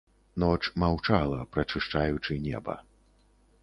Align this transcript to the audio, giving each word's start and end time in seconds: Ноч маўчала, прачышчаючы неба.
Ноч 0.43 0.61
маўчала, 0.85 1.39
прачышчаючы 1.53 2.43
неба. 2.51 2.83